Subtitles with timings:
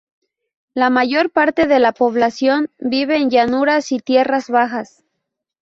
[0.73, 5.03] La mayor parte de la población vive en llanuras y tierras bajas.